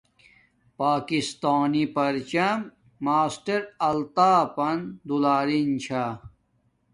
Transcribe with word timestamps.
پاکستانی 0.79 1.83
پرچم 1.95 2.59
ماسٹر 3.05 3.61
الطاف 3.87 4.45
پن 4.55 4.77
دولاین 5.07 5.69
چھا 5.83 6.05